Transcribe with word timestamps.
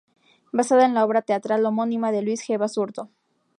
Basada 0.51 0.85
en 0.87 0.95
la 0.95 1.05
obra 1.05 1.21
teatral 1.21 1.63
homónima 1.63 2.11
de 2.11 2.23
Luis 2.23 2.43
G. 2.43 2.57
Basurto. 2.57 3.11